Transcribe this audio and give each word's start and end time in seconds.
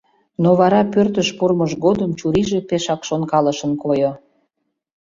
Но 0.43 0.49
вара 0.59 0.81
пӧртыш 0.93 1.29
пурымыж 1.37 1.71
годым 1.85 2.11
чурийже 2.19 2.59
пешак 2.69 3.01
шонкалышын 3.07 3.71
койо. 3.83 4.11